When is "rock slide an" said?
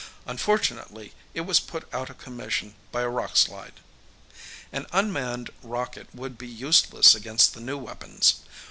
3.07-4.87